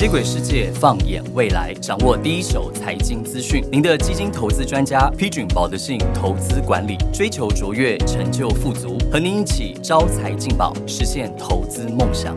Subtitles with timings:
[0.00, 3.62] 接轨世界，放眼未来，掌握第一手财经资讯。
[3.70, 12.34] 您的基金投资专家批准保德信投资管理，追求卓越，成就富足，和您一起招财进宝，实现投资梦想。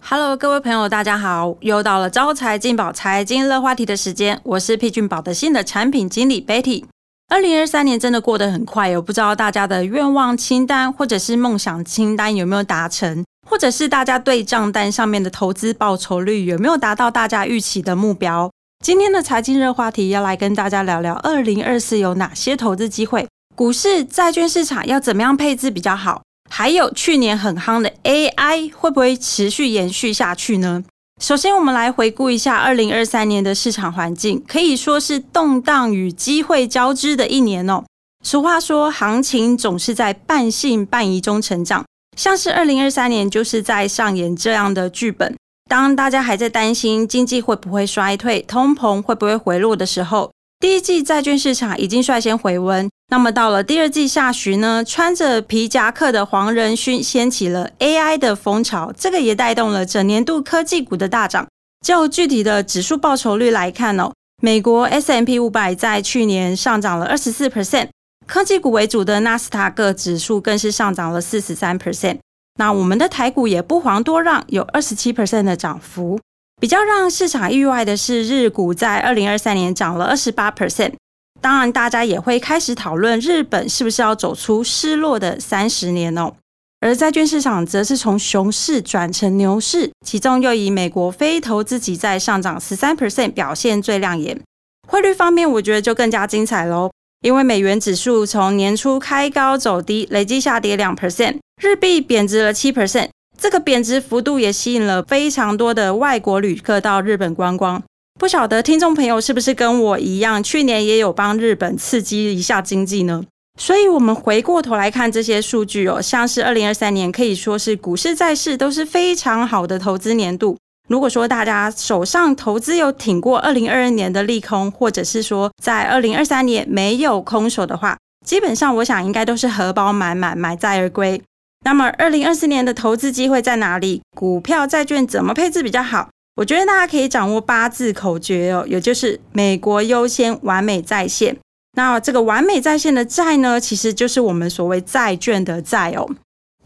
[0.00, 1.54] Hello，各位朋友，大家好！
[1.60, 6.84] 又到了招财进宝、财经乐话题的时间，我是 P 俊宝德信的产品经理 Betty。
[7.28, 18.50] 二零二三年真的过得很快哦，不知道大家的愿望清单或者是梦想清单有没有达成，或者是大家对账单上面的投资报酬率有没有达到大家预期的目标？
[18.84, 26.22] 今天的财经热话题要来跟大家聊聊二零二四有哪些投资机会，股市、债券市场要怎么样配置比较好？
[26.50, 30.84] 还有去年很夯的 AI 会不会持续延续下去呢？
[31.20, 37.84] 首先，我们来回顾一下二零二三年的市场环境，可以说是动荡与机会交织的一年哦。
[38.22, 41.84] 俗话说，行情总是在半信半疑中成长，
[42.16, 45.34] 像是二零二三年就是在上演这样的剧本。
[45.68, 50.30] 当大家还在担心经济会不会衰退、通膨会不会回落的时候，
[50.60, 52.88] 第一季债券市场已经率先回温。
[53.10, 61.46] 那么到了第二季下旬呢，穿着皮夹克的黄仁勋掀起了 AI 的风潮，这个也带动了整年度科技股的大涨。
[61.84, 64.10] 就具体的指数报酬率来看哦，
[64.42, 67.88] 美国 S M P 五百在去年上涨了二十四 percent，
[68.26, 72.18] 科技股为主的纳斯达克指数更是上涨了四十三 percent。
[72.58, 76.18] 那我们的台股也不遑多让，有二十七 percent 的涨幅。
[76.60, 80.92] 比较让市场意外的是，日股在二零二三年涨了二十八 percent。
[81.40, 86.32] 当然，大家也会开始讨论日本是不是要走出失落的三十年哦。
[86.80, 94.40] 而债券市场则是从熊市转成牛市，其中又以美国非投资级债上涨十三 percent 表现最亮眼。
[94.86, 96.90] 汇率方面，我觉得就更加精彩喽，
[97.24, 103.08] 因为美元指数从年初开高走低，累计下跌两 percent，日币贬值了七 percent，
[103.40, 107.82] 这个贬值幅度也吸引了非常多的外国旅客到日本观光。
[108.20, 113.24] 不晓得听众朋友是不是跟我一样，去年也有帮日本刺激一下经济呢？
[113.58, 120.58] 所以，我们回过头来看这些数据哦，像是二零二三年可以说是股市、债市都是非常好的投资年度。
[120.88, 131.22] 如果说大家手上投资有挺过二零二二年的利空，或者是说在二零二三年没有空手的话，基本上我想应该都是荷包满满，买在而归。
[131.64, 134.02] 那么，二零二四年的投资机会在哪里？
[134.14, 136.10] 股票、债券怎么配置比较好？
[136.36, 141.36] 我觉得大家可以掌握八字口诀哦，也就是美国优先，完美在线。
[141.76, 146.06] 那这个完美在线的债呢，其实就是我们所谓债券的债哦。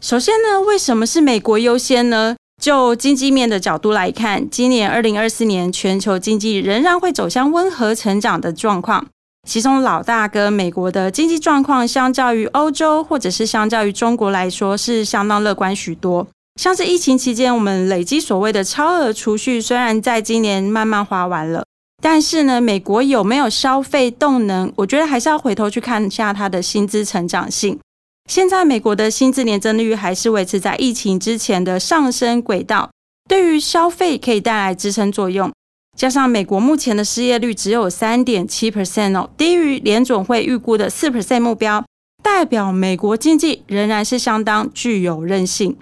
[0.01, 2.35] 首先呢，为什么是美国优先呢？
[2.59, 9.07] 就经济面的角度来看，今年二零二四年全球经济仍然会走向温和成长的状况。
[9.47, 16.27] 其中老大哥美国的经济状况，相较于欧洲或者是相较于中国来说，是相当乐观许多。
[16.59, 21.63] 像是疫情期间，我们累积所谓的超额储蓄，虽然在今年慢慢花完了，
[22.03, 24.69] 但是呢，美国有没有消费动能？
[24.75, 27.79] 我觉得还是要回头去看一下它的薪资成长性。
[28.29, 32.91] 现在美国的薪资年增率还是维持在疫情之前的上升轨道，
[33.27, 35.51] 对于消费可以带来支撑作用。
[35.97, 41.83] 加上美国目前的失业率只有三点七 percent 哦，低于联总会预估的四 percent 目标，
[42.21, 45.75] 代表美国经济仍然是相当具有韧性。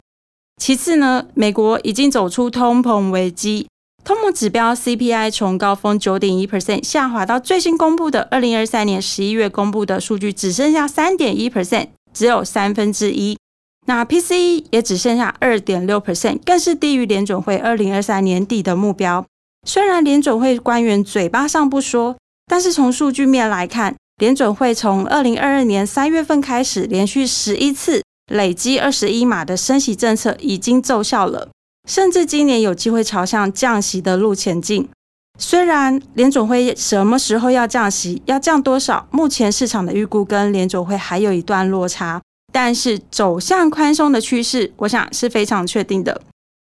[0.56, 3.68] 其次呢，美国已经走出通膨危机，
[4.06, 13.38] 通膨指标 CPI 从高峰九点一 percent 下滑到最新公布的二零二三年十一月公布的数据，只剩下三点一 percent，只有三分之一。
[13.86, 19.24] 那 PCE 也只剩下二点六 percent，更是低于联准会二零二三年底的目标。
[19.68, 22.18] 虽然联准会官员嘴巴上不说，
[22.48, 28.02] 但是从数据面来看，联准会从二零二二年三月份开始，连续十一次。
[28.34, 31.50] 累积二十一码的升息政策已经奏效了，
[31.88, 34.90] 甚至今年有机会朝向降息的路前进。
[35.38, 42.22] 虽然联总会什么时候要降息，要降多少，目前市场的预估跟联总会还有一段落差，
[42.52, 46.22] 但是走向宽松的趋势，我想是非常确定的。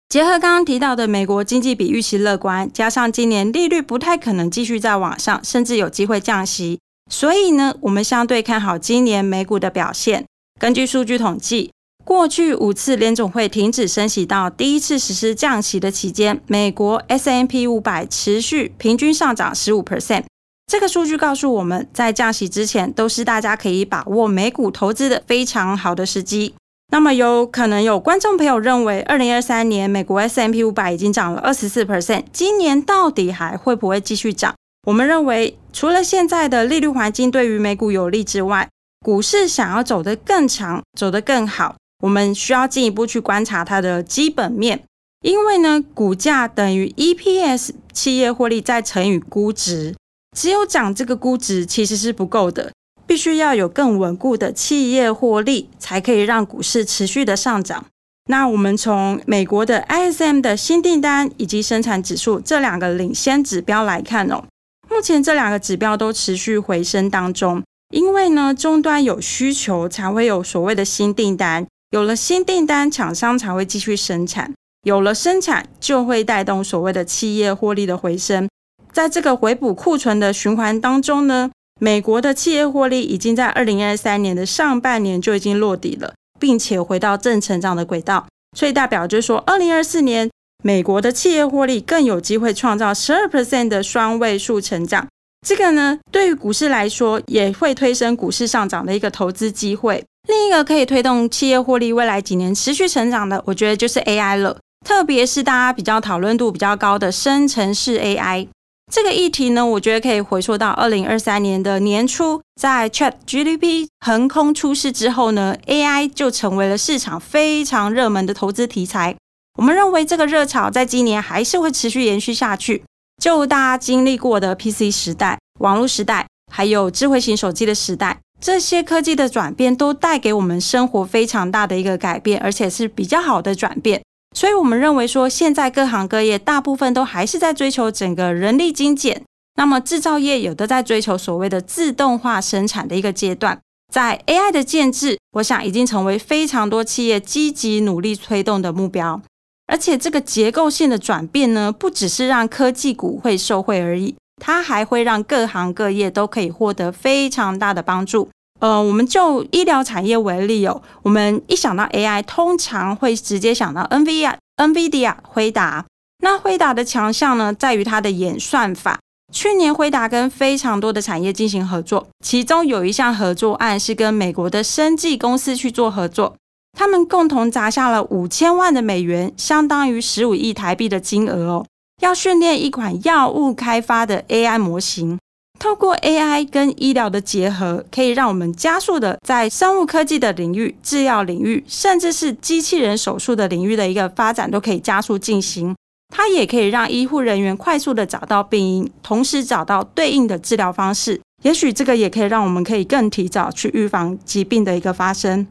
[0.09, 6.78] 结合刚刚提到的美国经济比预期乐观，加上今年利率不太可能继续在往上，甚至有机会降息，
[7.10, 10.25] 所以呢，我们相对看好今年美股的表现。
[10.59, 11.72] 根据数据统计，
[12.04, 20.25] 过去五次联总会停止升息到第一次实施降息的期间，美国 S M P 五百持续平均上涨十五 percent。
[20.66, 26.54] 这个数据告诉我们，在降息之前，都是大家可以把握美股投资的非常好的时机。
[26.91, 34.54] 那么，有可能有观众朋友认为，二零二三年美国 S M P 五百已经涨了二十四 percent，今年到底还会不会继续涨？
[34.87, 38.69] 我们认为，除了现在的利率环境对于美股有利之外，
[39.04, 44.84] 股市想要走得更长、走得更好，我们需要进一步去观察它的基本面，
[45.22, 49.95] 因为呢，股价等于 EPS 企业获利再乘以估值，
[50.37, 52.72] 只有涨这个估值其实是不够的，
[53.07, 57.87] 必须要有更稳固的企业获利，才可以让股市持续的上涨。
[58.28, 64.45] 那我们从美国的 ISM 的新订单以及生产指数这两个领先指标来看哦，
[64.89, 71.66] 目前这两个指标都持续回升当中，因为呢，终端有需求才会有所谓的新订单。
[71.92, 74.50] 有了新订单，厂商才会继续生产；
[74.84, 78.48] 有了生产，就会带动所谓的企业获利的回升。
[78.91, 88.27] 在这个回补库存的循环当中呢，美国的企业获利已经在二零二三年的上半年就已经落底了，并且回到正成长的轨道。
[88.56, 90.30] 所以代表就是说，二零二四年
[90.65, 95.06] 美国的企业获利更有机会创造十二 percent 的双位数成长。
[95.47, 100.03] 这个呢，对于股市来说，也会推升股市上涨的一个投资机会。
[100.28, 104.59] 另一个可以推动企业获利未来几年持续成长的，我觉得就是 AI 了。
[104.86, 108.48] 特别是大家比较讨论度比较高的生成式 AI
[108.92, 119.16] 这个议题呢，我觉得可以回溯到二零二三年的年初，在 ChatGPT 横空出世之后呢，AI 就成为了市场非常热门的投资题材。
[119.59, 122.84] 我们认为这个热潮在今年还是会持续延续下去。
[123.22, 128.18] 就大家经历过的 PC 时代、网络时代，还有智慧型手机的时代。
[128.42, 134.03] 这些科技的转变都带给我们生活非常大的一个改变，而且是比较好的转变。
[134.34, 139.22] 所以，我们认为说，现在各行各业大部分都还是在追求整个人力精简。
[139.54, 143.60] 那么，制造业有的在追求所谓的自动化生产的一个阶段。
[143.92, 149.22] 在 AI 的建制，我想已经成为非常多企业积极努力推动的目标。
[149.68, 154.16] 而且，这个结构性的转变呢，不只是让科技股会受惠而已。
[154.44, 158.28] 它还会让各行各业都可以获得非常大的帮助。
[158.59, 165.84] 呃，我们就医疗产业为例哦，我们一想到 AI，通常会直接想到 NVIDIA、NVIDIA、辉达。
[166.24, 168.98] 那辉达的强项呢，在于它的演算法。
[169.33, 176.36] 去年辉达跟非常多的产业进行合作，其中有一项合作案是跟美国的生技公司去做合作，
[176.77, 181.66] 他们共同砸下了五千万的美元，相当于十五亿台币的金额哦。
[182.03, 185.21] 要训练一款药物开发的 AI 模型，
[185.60, 195.72] 透过 AI 跟医疗的结合，可以让我们加速的在生物科技的领域、制药领域，甚至是机器人手术的领域的一个发展，都可以加速进行。
[196.13, 201.21] 它也可以让医护人员快速的找到病因，同时找到对应的治疗方式。
[201.45, 205.47] 也许这个也可以让我们可以更提早去预防疾病的一个发生。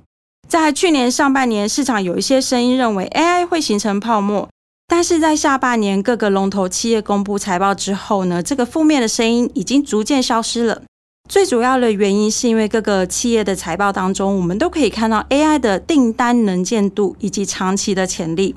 [0.50, 4.50] 在去年上半年，市场有一些声音认为 AI 会形成泡沫。
[4.92, 10.82] 但是在下半年各个龙头企业公布财报之后呢，这个负面的声音已经逐渐消失了。
[11.30, 18.54] 最主要的原因是因为各个企业的财报当中，我们都可以看到 AI 的订单能见度以及长期的潜力。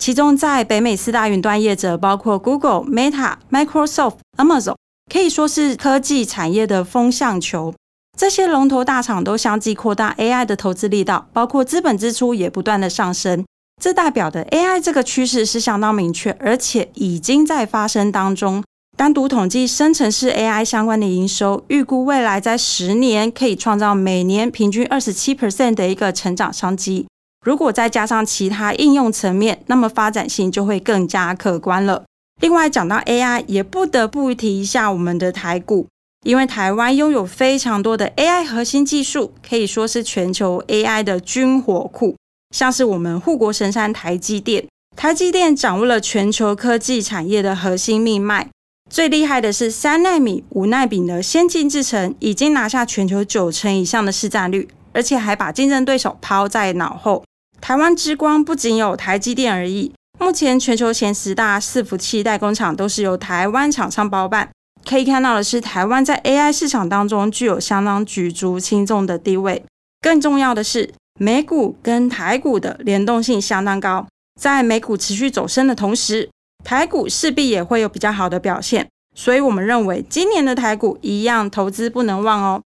[0.00, 4.76] 其中，在北美四大云端业者，包括 Google、Meta、Microsoft、Amazon，
[5.12, 7.74] 可以说是科技产业的风向球。
[8.16, 13.44] 这些龙头大厂都相继扩大 AI 的投资力道，包括资本支出也不断的上升。
[13.84, 18.64] 这代表的 AI 这个趋势是相当明确，而且已经在发生当中。
[18.96, 27.06] 单独统计生成式 AI 相关的营收，预估未来在十年可以创造每年平均二十七 percent 的一个成长商机。
[27.44, 32.04] 如果再加上其他应用层面，那么发展性就会更加可观了。
[32.40, 35.88] 另外讲到 AI，也不得不提一下我们的台股，
[36.24, 42.16] 因为台湾拥有非常多的 AI 核心技术，可以说是全球 AI 的军火库。
[42.54, 44.64] 像是我们护国神山台积电，
[44.96, 48.48] 台积电掌握了全球科技产业的核心命脉。
[48.88, 57.24] 最厉害的是三纳米、五纳米的先进制程，已经拿下全球九成以上的市占率，而且还把竞争对手抛在脑后。
[57.60, 64.48] 台湾之光不仅有台积电而已，目前全球前十大伺服器代工厂都是由台湾厂商包办。
[64.88, 69.64] 可以看到的是，台湾在 AI 市场当中具有相当举足轻重的地位。
[70.00, 70.94] 更重要的是。
[71.20, 74.06] 美股跟台股的联动性相当高，
[74.40, 76.28] 在美股持续走升的同时，
[76.64, 78.88] 台股势必也会有比较好的表现。
[79.14, 82.60] 所以，我们认为今年的台股一样投资不能忘哦。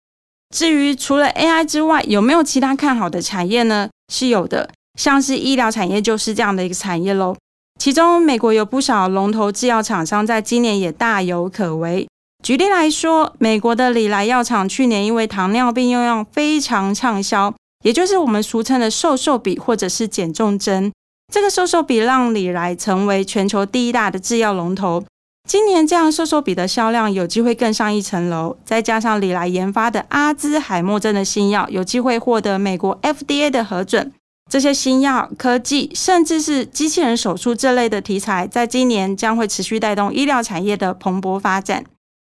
[0.55, 3.89] 至于除了 AI 之外，有没有其他看好的产业呢？
[4.13, 7.35] 是有的，像是医疗产业就是这样的一个产业喽。
[7.79, 12.07] 其中，美国有不少龙头制药厂商在今年也大有可为。
[12.43, 17.51] 举例来说，美国的里来药厂去年因为糖尿病用药非常畅销。
[17.85, 20.91] 也就是我们俗称的瘦瘦笔或者是减重针，
[21.31, 25.03] 这个瘦瘦笔让李来成为全球第一大的制药龙头。
[25.47, 34.11] 今年这样瘦瘦笔的销量有机会更上一层楼，再加上李来研发的阿兹海默症的新药有机会获得美国 FDA 的核准，
[34.51, 41.85] 这些新药、科技，甚至是机器人手术这类的题材，在今年将会持续带动医疗产业的蓬勃发展。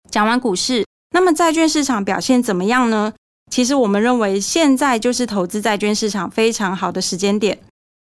[0.09, 3.13] 讲完股市，那么债券市场表现怎么样呢？
[3.51, 7.59] 其实我们认为，现在就是投资债券市场非常好的时间点。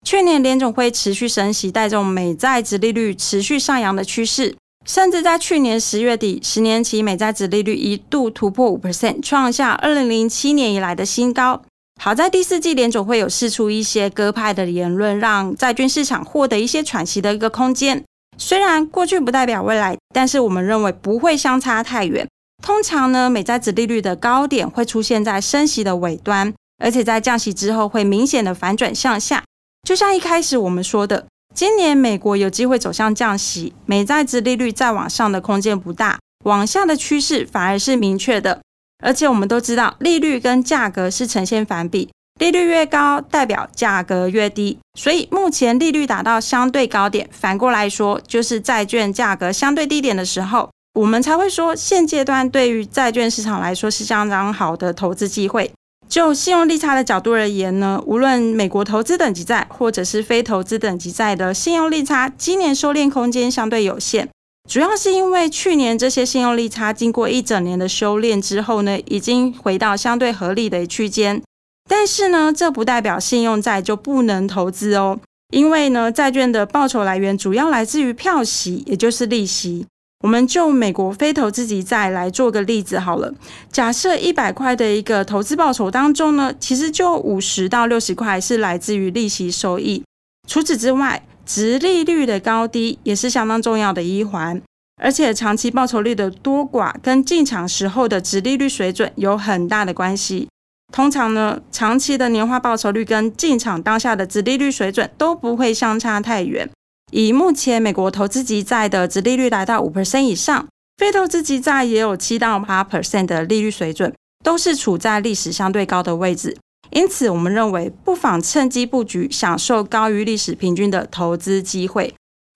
[0.06, 11.62] 去年联总会持续升息，带动美债殖利率持续上扬的趋势，甚至在去年十月底，十年期美债殖利率一度突破五 percent，创下二零零七年以来的新高。
[12.00, 18.04] 好在第四季联总会有释出一些鸽派的言论，让债券市场获得一些喘息的一个空间。
[18.38, 22.28] 虽然过去不代表未来，但是我们认为不会相差太远。
[22.64, 29.44] 通常呢，美债殖利率的高点会出现在升息的尾端，而且在降息之后会明显的反转向下。
[29.88, 38.62] 就像一开始我们说的，今年美国有机会走向降息，美债殖利率再往上的空间不大，往下的趋势反而是明确的。
[39.04, 42.10] 而且我们都知道，利率跟价格是呈现反比，
[42.40, 50.72] 利率越高代表价格越低，所以目前利率达到相对高点，反过来说就是债券价格相对低点的时候。
[50.96, 55.70] 我们才会说，现阶段对于债券市场来说是相当好的投资机会。
[56.08, 64.30] 就信用利差的角度而言呢，无论美国投资等级债或者是非投资等级债的信用利差，今年收敛空间相对有限。
[64.70, 71.42] 主要是因为去年这些信用利差经过一整年的修炼之后呢，已经回到相对合理的区间。
[71.90, 75.20] 但是呢，这不代表信用债就不能投资哦，
[75.52, 79.86] 因为呢，债券的报酬来源主要来自于票息，也就是利息。
[80.22, 83.34] 我们就美国非投资级债来做个例子好了。
[83.72, 90.04] 假设一百块的一个投资报酬当中呢，其实就五十到六十块是来自于利息收益。
[90.48, 94.62] 除此之外，值利率的高低也是相当重要的一环。
[95.02, 100.48] 而且长期报酬率的多寡跟进场时候的值利率水准有很大的关系。
[100.94, 106.70] 通常呢，长期的年化报酬率跟进场当下的值利率水准都不会相差太远。
[107.16, 110.68] 以目前美国投资级债的殖利率来到五 percent 以上，
[110.98, 116.58] 非投资级债也有七到八 percent 的利率水准，都是处在历史相对高的位置。
[116.90, 122.14] 因此，我们认为不妨趁机布局，享受高于历史平均的投资机会。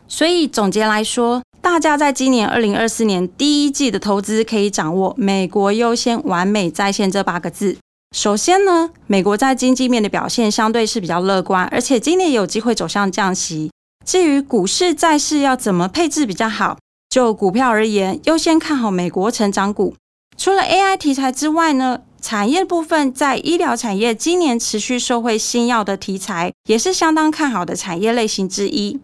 [0.09, 7.77] 所以总结来说，大家在今年二零二四年第一季的投资可以掌握“美国优先，完美在线”这八个字。
[8.13, 13.71] 首先呢，美国在经济面的表现相对是比较乐观，而且今年有机会走向降息。
[14.09, 16.79] 至于股市、债市要怎么配置比较好？
[17.11, 19.93] 就股票而言，优先看好美国成长股。
[20.35, 28.99] 除了 AI 题材之外呢，产业部分在医疗产业今年持续受惠新药的题材，也是相当看好的产业类型之一。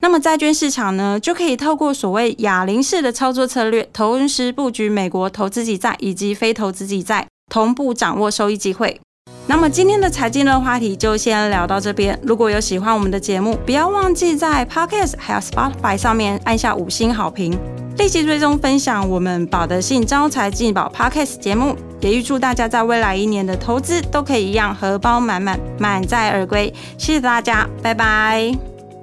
[0.00, 9.00] 那么债券市场呢，就可以透过所谓哑铃式的操作策略，同时布局美国投资级债以及非投资级债，同步掌握收益机会。
[9.50, 12.16] 那么今天的财经热话题就先聊到这边。
[12.22, 17.58] 如果有喜欢我们的节目，不要忘记在 Podcast 还有 Spotify 上面按下五星好评，
[17.96, 21.74] 立即追踪分享我们保德信招财进宝 Podcast 节目。
[22.02, 26.70] 也预祝大家在未来一年的投资都可以一样荷包满满，满载而归。
[26.98, 28.52] 谢谢大家，拜拜。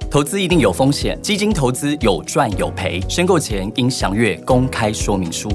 [0.08, 5.50] 投资一定有风险，基金投资有赚有赔，申购前应详阅公开说明书。